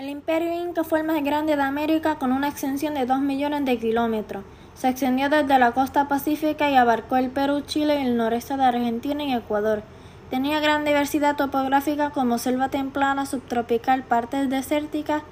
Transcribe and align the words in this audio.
El 0.00 0.08
imperio 0.08 0.50
inca 0.54 0.82
fue 0.82 1.00
el 1.00 1.06
más 1.06 1.22
grande 1.22 1.56
de 1.56 1.62
América 1.62 2.14
con 2.14 2.32
una 2.32 2.48
extensión 2.48 2.94
de 2.94 3.04
2 3.04 3.20
millones 3.20 3.66
de 3.66 3.78
kilómetros. 3.78 4.44
Se 4.72 4.88
extendió 4.88 5.28
desde 5.28 5.58
la 5.58 5.72
costa 5.72 6.08
pacífica 6.08 6.70
y 6.70 6.74
abarcó 6.74 7.18
el 7.18 7.28
Perú, 7.28 7.60
Chile 7.66 8.00
el 8.00 8.16
noreste 8.16 8.56
de 8.56 8.64
Argentina 8.64 9.22
y 9.22 9.34
Ecuador. 9.34 9.82
Tenía 10.30 10.58
gran 10.58 10.86
diversidad 10.86 11.36
topográfica 11.36 12.08
como 12.12 12.38
selva 12.38 12.70
templana 12.70 13.26
subtropical, 13.26 14.02
partes 14.02 14.48
desérticas, 14.48 15.22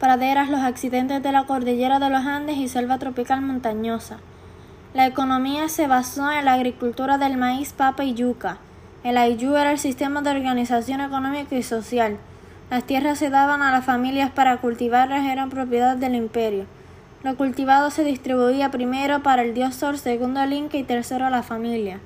praderas, 0.00 0.50
los 0.50 0.62
accidentes 0.62 1.22
de 1.22 1.30
la 1.30 1.44
cordillera 1.44 2.00
de 2.00 2.10
los 2.10 2.26
Andes 2.26 2.56
y 2.56 2.66
selva 2.66 2.98
tropical 2.98 3.40
montañosa. 3.40 4.18
La 4.94 5.06
economía 5.06 5.68
se 5.68 5.86
basó 5.86 6.32
en 6.32 6.44
la 6.44 6.54
agricultura 6.54 7.18
del 7.18 7.36
maíz, 7.36 7.72
papa 7.72 8.02
y 8.02 8.14
yuca. 8.14 8.58
El 9.04 9.16
ayú 9.16 9.54
era 9.54 9.70
el 9.70 9.78
sistema 9.78 10.22
de 10.22 10.30
organización 10.30 11.00
económica 11.00 11.54
y 11.54 11.62
social. 11.62 12.18
Las 12.68 12.82
tierras 12.82 13.18
se 13.18 13.30
daban 13.30 13.62
a 13.62 13.70
las 13.70 13.84
familias 13.84 14.32
para 14.32 14.56
cultivarlas, 14.56 15.24
eran 15.26 15.50
propiedad 15.50 15.96
del 15.96 16.16
imperio. 16.16 16.66
Lo 17.22 17.36
cultivado 17.36 17.92
se 17.92 18.02
distribuía 18.02 18.72
primero 18.72 19.22
para 19.22 19.42
el 19.42 19.54
dios 19.54 19.76
Sol, 19.76 19.98
segundo 19.98 20.40
al 20.40 20.52
Inca 20.52 20.76
y 20.76 20.82
tercero 20.82 21.26
a 21.26 21.30
la 21.30 21.44
familia. 21.44 22.00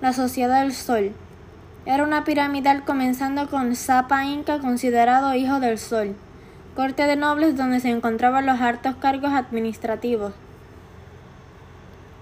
La 0.00 0.12
Sociedad 0.12 0.62
del 0.62 0.72
Sol. 0.72 1.12
Era 1.86 2.02
una 2.02 2.24
piramidal 2.24 2.84
comenzando 2.84 3.48
con 3.48 3.76
Zapa 3.76 4.24
Inca, 4.24 4.58
considerado 4.58 5.34
hijo 5.34 5.60
del 5.60 5.78
Sol. 5.78 6.16
Corte 6.74 7.06
de 7.06 7.14
nobles 7.14 7.56
donde 7.56 7.78
se 7.78 7.90
encontraban 7.90 8.46
los 8.46 8.60
altos 8.60 8.96
cargos 8.96 9.32
administrativos. 9.32 10.32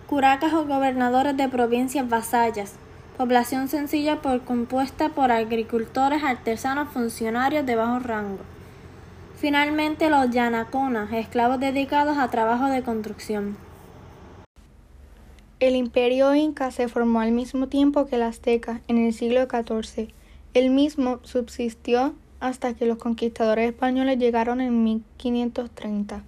Curacas 0.07 0.53
o 0.53 0.67
gobernadores 0.67 1.35
de 1.39 1.49
provincias 1.49 2.07
vasallas 2.07 2.75
población 3.23 3.69
sencilla 3.69 4.21
por 4.21 4.41
compuesta 4.41 5.11
por 5.11 5.31
agricultores, 5.31 6.25
artesanos, 6.25 6.89
funcionarios 6.89 7.65
de 7.65 7.77
bajo 7.77 8.01
rango. 8.01 8.41
Finalmente 9.37 10.11
los 10.11 10.29
yanaconas, 10.31 11.13
esclavos 11.13 11.61
dedicados 11.61 12.19
a 12.19 12.33
trabajo 12.33 12.67
de 12.67 12.83
construcción. 12.83 13.57
El 15.61 15.77
imperio 15.77 16.35
inca 16.35 16.73
se 16.73 16.89
formó 16.89 17.21
al 17.21 17.31
mismo 17.31 17.69
tiempo 17.69 18.07
que 18.07 18.17
el 18.17 18.25
azteca, 18.25 18.81
en 18.89 18.99
el 18.99 19.13
siglo 19.13 19.43
XIV. 19.43 20.09
El 20.53 20.71
mismo 20.71 21.21
subsistió 21.23 22.17
hasta 22.41 22.75
que 22.75 22.87
los 22.87 22.99
conquistadores 22.99 23.69
españoles 23.71 24.19
llegaron 24.19 24.61
en 24.61 24.83
1530. 24.83 26.25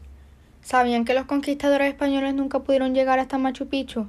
¿Sabían 0.62 1.04
que 1.04 1.14
los 1.14 1.26
conquistadores 1.26 1.88
españoles 1.88 2.34
nunca 2.34 2.60
pudieron 2.60 2.94
llegar 2.94 3.18
hasta 3.18 3.36
Machu 3.36 3.66
Picchu? 3.66 4.06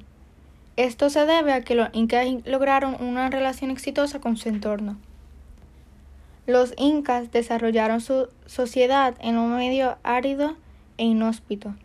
Esto 0.77 1.09
se 1.09 1.25
debe 1.25 1.53
a 1.53 1.61
que 1.61 1.75
los 1.75 1.89
incas 1.93 2.27
lograron 2.45 2.97
una 2.99 3.29
relación 3.29 3.71
exitosa 3.71 4.19
con 4.19 4.35
su 4.35 4.49
entorno. 4.49 4.97
Los 6.47 6.73
incas 6.77 7.31
desarrollaron 7.31 8.01
su 8.01 8.27
sociedad 8.45 9.15
en 9.19 9.37
un 9.37 9.55
medio 9.55 9.97
árido 10.03 10.57
e 10.97 11.05
inhóspito, 11.05 11.75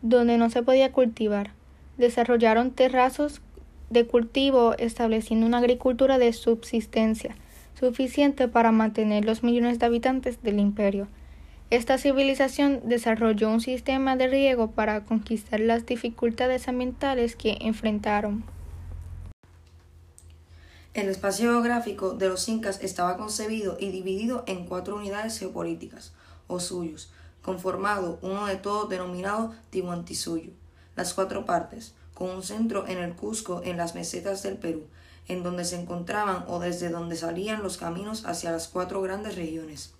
donde 0.00 0.38
no 0.38 0.48
se 0.48 0.62
podía 0.62 0.92
cultivar. 0.92 1.50
Desarrollaron 1.98 2.70
terrazos 2.70 3.42
de 3.90 4.06
cultivo 4.06 4.74
estableciendo 4.78 5.46
una 5.46 5.58
agricultura 5.58 6.18
de 6.18 6.32
subsistencia 6.32 7.36
suficiente 7.78 8.48
para 8.48 8.72
mantener 8.72 9.24
los 9.24 9.42
millones 9.42 9.78
de 9.78 9.86
habitantes 9.86 10.42
del 10.42 10.58
imperio. 10.58 11.08
Esta 11.68 11.98
civilización 11.98 12.82
desarrolló 12.84 13.50
un 13.50 13.60
sistema 13.60 14.14
de 14.14 14.28
riego 14.28 14.70
para 14.70 15.04
conquistar 15.04 15.58
las 15.58 15.84
dificultades 15.84 16.68
ambientales 16.68 17.34
que 17.34 17.58
enfrentaron. 17.60 18.44
El 20.94 21.08
espacio 21.08 21.50
geográfico 21.50 22.12
de 22.12 22.28
los 22.28 22.48
incas 22.48 22.80
estaba 22.82 23.16
concebido 23.16 23.76
y 23.80 23.90
dividido 23.90 24.44
en 24.46 24.64
cuatro 24.66 24.94
unidades 24.94 25.38
geopolíticas, 25.40 26.12
o 26.46 26.60
suyos, 26.60 27.10
conformado 27.42 28.20
uno 28.22 28.46
de 28.46 28.56
todos 28.56 28.88
denominado 28.88 29.52
Tihuantisuyo. 29.70 30.52
Las 30.94 31.14
cuatro 31.14 31.44
partes, 31.46 31.94
con 32.14 32.30
un 32.30 32.44
centro 32.44 32.86
en 32.86 32.98
el 32.98 33.14
Cusco 33.14 33.60
en 33.64 33.76
las 33.76 33.96
mesetas 33.96 34.44
del 34.44 34.56
Perú, 34.56 34.86
en 35.26 35.42
donde 35.42 35.64
se 35.64 35.80
encontraban 35.80 36.44
o 36.46 36.60
desde 36.60 36.90
donde 36.90 37.16
salían 37.16 37.64
los 37.64 37.76
caminos 37.76 38.24
hacia 38.24 38.52
las 38.52 38.68
cuatro 38.68 39.02
grandes 39.02 39.34
regiones. 39.34 39.92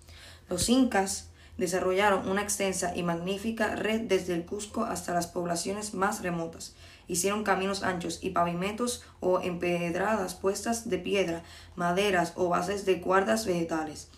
Los 0.49 0.69
incas 0.69 1.27
desarrollaron 1.57 2.27
una 2.27 2.43
extensa 2.43 2.95
y 2.95 3.03
magnífica 3.03 3.75
red 3.75 4.01
desde 4.01 4.35
el 4.35 4.45
Cusco 4.45 4.83
hasta 4.83 5.13
las 5.13 5.27
poblaciones 5.27 5.93
más 5.93 6.21
remotas. 6.21 6.75
Hicieron 7.07 7.43
caminos 7.43 7.83
anchos 7.83 8.19
y 8.21 8.31
pavimentos 8.31 9.03
o 9.19 9.39
empedradas 9.39 10.35
puestas 10.35 10.89
de 10.89 10.97
piedra, 10.97 11.43
maderas 11.75 12.33
o 12.35 12.49
bases 12.49 12.85
de 12.85 13.01
cuerdas 13.01 13.45
vegetales. 13.45 14.09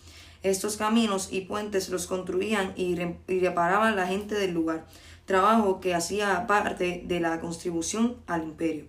Estos 0.42 0.76
caminos 0.76 1.28
y 1.30 1.42
puentes 1.42 1.88
los 1.90 2.06
construían 2.06 2.72
y, 2.76 2.96
reparaban 3.40 3.96
la 3.96 4.06
gente 4.06 4.34
del 4.34 4.52
lugar, 4.52 4.86
trabajo 5.26 5.80
que 5.80 5.94
hacía 5.94 6.46
parte 6.46 7.02
de 7.04 7.20
la 7.20 7.40
contribución 7.40 8.16
al 8.26 8.44
imperio. 8.44 8.86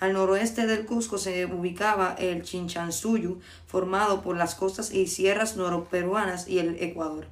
Al 0.00 0.14
noroeste 0.14 0.66
del 0.66 0.86
Cusco 0.86 1.18
se 1.18 1.46
ubicaba 1.46 2.14
el 2.18 2.42
Chinchansuyu, 2.42 3.38
formado 3.66 4.22
por 4.22 4.36
las 4.36 4.54
costas 4.54 4.92
y 4.92 5.06
sierras 5.06 5.56
noroperuanas 5.56 6.48
y 6.48 6.58
el 6.58 6.82
Ecuador 6.82 7.26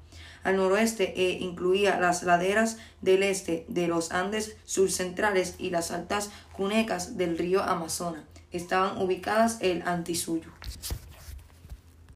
al 0.44 0.56
noroeste 0.56 1.14
e 1.16 1.38
incluía 1.40 1.98
las 2.00 2.22
laderas 2.22 2.78
del 3.00 3.22
este 3.22 3.64
de 3.68 3.88
los 3.88 4.12
Andes 4.12 4.56
subcentrales 4.64 5.56
y 5.58 5.70
las 5.70 5.90
altas 5.90 6.30
cunecas 6.52 7.16
del 7.16 7.38
río 7.38 7.62
Amazonas. 7.62 8.24
Estaban 8.50 8.98
ubicadas 8.98 9.58
el 9.60 9.82
Antisuyo. 9.82 10.50